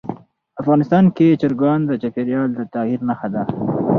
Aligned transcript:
افغانستان 0.61 1.05
کې 1.15 1.39
چرګان 1.41 1.79
د 1.85 1.91
چاپېریال 2.01 2.49
د 2.55 2.59
تغیر 2.73 3.01
نښه 3.07 3.27
ده. 3.33 3.43